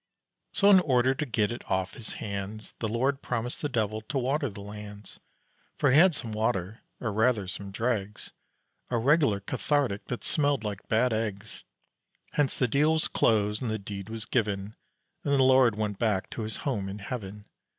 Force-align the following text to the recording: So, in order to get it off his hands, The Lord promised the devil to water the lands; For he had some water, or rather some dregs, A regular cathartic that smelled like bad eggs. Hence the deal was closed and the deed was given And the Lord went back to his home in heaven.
So, 0.51 0.71
in 0.71 0.79
order 0.79 1.13
to 1.13 1.25
get 1.27 1.51
it 1.51 1.69
off 1.69 1.93
his 1.93 2.13
hands, 2.13 2.73
The 2.79 2.87
Lord 2.87 3.21
promised 3.21 3.61
the 3.61 3.69
devil 3.69 4.01
to 4.09 4.17
water 4.17 4.49
the 4.49 4.59
lands; 4.61 5.19
For 5.77 5.91
he 5.91 5.97
had 5.99 6.15
some 6.15 6.31
water, 6.31 6.79
or 6.99 7.13
rather 7.13 7.47
some 7.47 7.69
dregs, 7.69 8.31
A 8.89 8.97
regular 8.97 9.39
cathartic 9.39 10.05
that 10.05 10.23
smelled 10.23 10.63
like 10.63 10.87
bad 10.89 11.13
eggs. 11.13 11.63
Hence 12.33 12.57
the 12.57 12.67
deal 12.67 12.93
was 12.93 13.07
closed 13.07 13.61
and 13.61 13.69
the 13.69 13.77
deed 13.77 14.09
was 14.09 14.25
given 14.25 14.75
And 15.23 15.33
the 15.35 15.43
Lord 15.43 15.75
went 15.75 15.99
back 15.99 16.31
to 16.31 16.41
his 16.41 16.57
home 16.65 16.89
in 16.89 16.97
heaven. 16.97 17.45